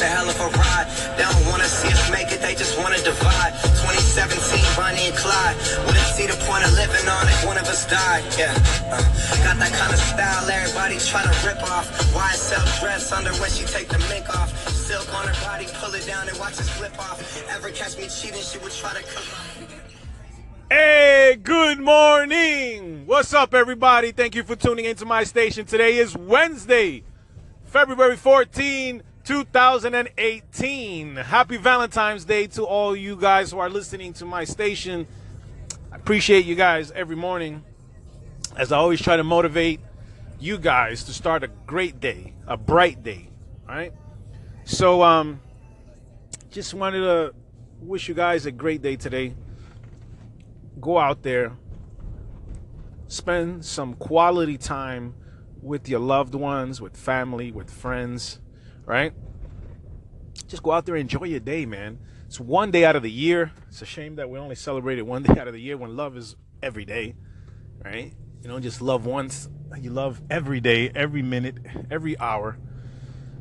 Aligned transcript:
a 0.00 0.04
hell 0.04 0.30
of 0.30 0.40
a 0.40 0.48
ride. 0.56 0.86
They 1.16 1.24
don't 1.24 1.46
wanna 1.46 1.64
see 1.64 1.88
us 1.88 2.10
make 2.10 2.32
it, 2.32 2.40
they 2.40 2.54
just 2.54 2.78
wanna 2.78 3.02
divide. 3.02 3.69
Us 7.80 7.90
died. 7.90 8.24
Yeah, 8.38 8.52
uh, 8.92 9.44
got 9.44 9.58
that 9.58 9.72
kind 9.72 9.92
of 9.92 9.98
style 9.98 10.48
everybody 10.50 10.98
try 10.98 11.22
to 11.22 11.46
rip 11.46 11.62
off. 11.70 11.88
YSL 12.12 12.80
dress 12.80 13.12
under 13.12 13.32
when 13.34 13.50
she 13.50 13.64
take 13.64 13.88
the 13.88 13.98
mink 14.08 14.28
off. 14.36 14.50
Silk 14.68 15.12
on 15.14 15.26
her 15.26 15.44
body, 15.44 15.66
pull 15.74 15.94
it 15.94 16.06
down 16.06 16.28
and 16.28 16.38
watch 16.38 16.54
it 16.54 16.64
slip 16.64 16.98
off. 16.98 17.20
Ever 17.50 17.70
catch 17.70 17.96
me 17.96 18.08
cheating, 18.08 18.42
she 18.42 18.58
would 18.58 18.72
try 18.72 18.92
to 18.94 19.02
come 19.02 19.68
Hey, 20.70 21.36
good 21.42 21.80
morning. 21.80 23.06
What's 23.06 23.34
up, 23.34 23.54
everybody? 23.54 24.12
Thank 24.12 24.34
you 24.34 24.44
for 24.44 24.54
tuning 24.54 24.84
into 24.84 25.04
my 25.04 25.24
station. 25.24 25.64
Today 25.66 25.96
is 25.96 26.16
Wednesday, 26.16 27.02
February 27.64 28.16
14, 28.16 29.02
2018. 29.24 31.16
Happy 31.16 31.56
Valentine's 31.56 32.24
Day 32.24 32.46
to 32.48 32.62
all 32.62 32.94
you 32.94 33.16
guys 33.16 33.50
who 33.50 33.58
are 33.58 33.68
listening 33.68 34.12
to 34.14 34.24
my 34.24 34.44
station. 34.44 35.08
I 35.90 35.96
appreciate 35.96 36.44
you 36.44 36.54
guys 36.54 36.92
every 36.92 37.16
morning 37.16 37.64
as 38.56 38.72
I 38.72 38.78
always 38.78 39.00
try 39.00 39.16
to 39.16 39.24
motivate 39.24 39.80
you 40.38 40.58
guys 40.58 41.04
to 41.04 41.12
start 41.12 41.44
a 41.44 41.48
great 41.48 42.00
day, 42.00 42.34
a 42.46 42.56
bright 42.56 43.02
day, 43.02 43.28
right? 43.68 43.92
So 44.64 45.02
um 45.02 45.40
just 46.50 46.74
wanted 46.74 47.00
to 47.00 47.34
wish 47.80 48.08
you 48.08 48.14
guys 48.14 48.46
a 48.46 48.52
great 48.52 48.82
day 48.82 48.96
today. 48.96 49.34
Go 50.80 50.98
out 50.98 51.22
there, 51.22 51.52
spend 53.08 53.64
some 53.64 53.94
quality 53.94 54.56
time 54.58 55.14
with 55.62 55.88
your 55.88 56.00
loved 56.00 56.34
ones, 56.34 56.80
with 56.80 56.96
family, 56.96 57.52
with 57.52 57.70
friends 57.70 58.40
right? 58.90 59.12
Just 60.48 60.64
go 60.64 60.72
out 60.72 60.84
there 60.84 60.96
and 60.96 61.02
enjoy 61.02 61.26
your 61.26 61.38
day, 61.38 61.64
man. 61.64 62.00
It's 62.26 62.40
one 62.40 62.72
day 62.72 62.84
out 62.84 62.96
of 62.96 63.04
the 63.04 63.10
year. 63.10 63.52
It's 63.68 63.82
a 63.82 63.86
shame 63.86 64.16
that 64.16 64.28
we 64.28 64.36
only 64.36 64.56
celebrate 64.56 64.98
it 64.98 65.06
one 65.06 65.22
day 65.24 65.38
out 65.40 65.46
of 65.46 65.54
the 65.54 65.60
year 65.60 65.76
when 65.76 65.96
love 65.96 66.16
is 66.16 66.34
every 66.60 66.84
day, 66.84 67.14
right? 67.84 68.12
You 68.42 68.48
don't 68.48 68.62
just 68.62 68.80
love 68.80 69.04
once, 69.04 69.48
you 69.78 69.90
love 69.90 70.20
every 70.30 70.60
day, 70.60 70.90
every 70.94 71.22
minute, 71.22 71.56
every 71.90 72.18
hour 72.18 72.58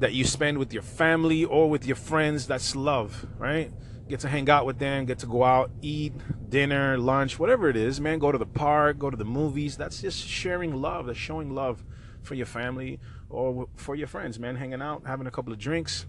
that 0.00 0.12
you 0.14 0.24
spend 0.24 0.58
with 0.58 0.72
your 0.72 0.82
family 0.82 1.44
or 1.44 1.70
with 1.70 1.86
your 1.86 1.96
friends. 1.96 2.46
That's 2.46 2.74
love, 2.74 3.26
right? 3.38 3.70
Get 4.08 4.20
to 4.20 4.28
hang 4.28 4.50
out 4.50 4.66
with 4.66 4.80
them, 4.80 5.04
get 5.04 5.20
to 5.20 5.26
go 5.26 5.44
out, 5.44 5.70
eat 5.80 6.14
dinner, 6.48 6.98
lunch, 6.98 7.38
whatever 7.38 7.68
it 7.68 7.76
is, 7.76 8.00
man. 8.00 8.18
Go 8.18 8.32
to 8.32 8.38
the 8.38 8.46
park, 8.46 8.98
go 8.98 9.10
to 9.10 9.16
the 9.16 9.24
movies. 9.24 9.76
That's 9.76 10.00
just 10.00 10.26
sharing 10.26 10.74
love. 10.74 11.06
That's 11.06 11.18
showing 11.18 11.54
love 11.54 11.84
for 12.22 12.34
your 12.34 12.46
family 12.46 12.98
or 13.28 13.68
for 13.76 13.94
your 13.94 14.08
friends, 14.08 14.40
man, 14.40 14.56
hanging 14.56 14.82
out, 14.82 15.06
having 15.06 15.28
a 15.28 15.30
couple 15.30 15.52
of 15.52 15.60
drinks. 15.60 16.06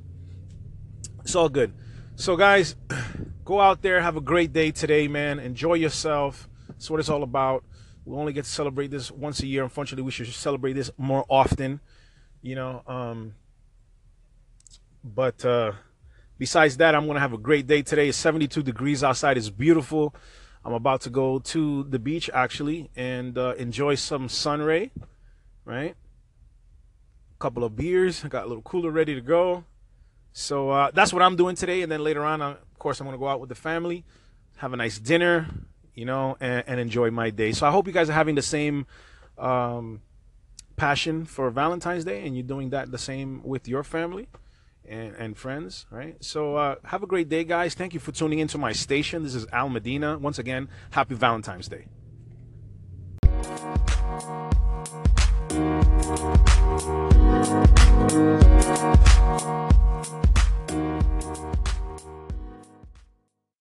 It's 1.19 1.35
all 1.35 1.49
good. 1.49 1.73
So, 2.15 2.35
guys, 2.35 2.75
go 3.45 3.61
out 3.61 3.83
there, 3.83 4.01
have 4.01 4.17
a 4.17 4.21
great 4.21 4.51
day 4.51 4.71
today, 4.71 5.07
man. 5.07 5.39
Enjoy 5.39 5.75
yourself. 5.75 6.49
That's 6.67 6.89
what 6.89 6.99
it's 6.99 7.09
all 7.09 7.21
about. 7.21 7.63
We 8.05 8.17
only 8.17 8.33
get 8.33 8.45
to 8.45 8.49
celebrate 8.49 8.89
this 8.89 9.11
once 9.11 9.41
a 9.41 9.47
year. 9.47 9.63
Unfortunately, 9.63 10.03
we 10.03 10.11
should 10.11 10.27
celebrate 10.27 10.73
this 10.73 10.89
more 10.97 11.25
often, 11.29 11.79
you 12.41 12.55
know. 12.55 12.81
Um, 12.87 13.35
but 15.03 15.43
uh, 15.45 15.73
besides 16.37 16.77
that, 16.77 16.95
I'm 16.95 17.05
going 17.05 17.15
to 17.15 17.21
have 17.21 17.33
a 17.33 17.37
great 17.37 17.67
day 17.67 17.81
today. 17.83 18.09
It's 18.09 18.17
72 18.17 18.63
degrees 18.63 19.03
outside. 19.03 19.37
It's 19.37 19.49
beautiful. 19.49 20.15
I'm 20.65 20.73
about 20.73 21.01
to 21.01 21.09
go 21.09 21.39
to 21.39 21.83
the 21.83 21.99
beach 21.99 22.29
actually 22.33 22.89
and 22.95 23.37
uh, 23.37 23.53
enjoy 23.57 23.95
some 23.95 24.29
sun 24.29 24.61
ray, 24.61 24.91
right? 25.65 25.95
A 27.35 27.39
couple 27.39 27.63
of 27.63 27.75
beers. 27.75 28.23
I 28.25 28.27
got 28.27 28.45
a 28.45 28.47
little 28.47 28.61
cooler 28.63 28.91
ready 28.91 29.15
to 29.15 29.21
go. 29.21 29.63
So 30.33 30.69
uh, 30.69 30.91
that's 30.91 31.13
what 31.13 31.21
I'm 31.21 31.35
doing 31.35 31.55
today. 31.55 31.81
And 31.81 31.91
then 31.91 32.03
later 32.03 32.23
on, 32.23 32.41
uh, 32.41 32.51
of 32.51 32.79
course, 32.79 32.99
I'm 32.99 33.05
going 33.05 33.15
to 33.15 33.19
go 33.19 33.27
out 33.27 33.39
with 33.39 33.49
the 33.49 33.55
family, 33.55 34.05
have 34.57 34.73
a 34.73 34.77
nice 34.77 34.99
dinner, 34.99 35.47
you 35.93 36.05
know, 36.05 36.37
and, 36.39 36.63
and, 36.67 36.79
enjoy 36.79 37.11
my 37.11 37.29
day. 37.29 37.51
So 37.51 37.67
I 37.67 37.71
hope 37.71 37.87
you 37.87 37.93
guys 37.93 38.09
are 38.09 38.13
having 38.13 38.35
the 38.35 38.41
same 38.41 38.85
um, 39.37 40.01
passion 40.75 41.25
for 41.25 41.49
Valentine's 41.49 42.05
Day 42.05 42.25
and 42.25 42.35
you're 42.35 42.43
doing 42.43 42.69
that 42.69 42.91
the 42.91 42.97
same 42.97 43.41
with 43.43 43.67
your 43.67 43.83
family 43.83 44.27
and, 44.87 45.15
and 45.15 45.37
friends, 45.37 45.85
right? 45.91 46.23
So 46.23 46.55
uh, 46.55 46.75
have 46.85 47.03
a 47.03 47.07
great 47.07 47.29
day, 47.29 47.43
guys. 47.43 47.73
Thank 47.73 47.93
you 47.93 47.99
for 47.99 48.11
tuning 48.11 48.39
into 48.39 48.57
my 48.57 48.71
station. 48.71 49.23
This 49.23 49.35
is 49.35 49.45
Al 49.51 49.69
Medina. 49.69 50.17
Once 50.17 50.39
again, 50.39 50.69
happy 50.91 51.15
Valentine's 51.15 51.67
Day. 51.67 51.85